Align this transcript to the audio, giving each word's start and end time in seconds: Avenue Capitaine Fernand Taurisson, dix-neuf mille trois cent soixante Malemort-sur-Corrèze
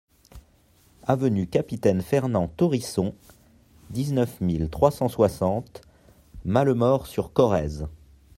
Avenue 1.03 1.45
Capitaine 1.45 2.01
Fernand 2.01 2.47
Taurisson, 2.57 3.13
dix-neuf 3.91 4.41
mille 4.41 4.67
trois 4.71 4.89
cent 4.89 5.09
soixante 5.09 5.81
Malemort-sur-Corrèze 6.43 7.87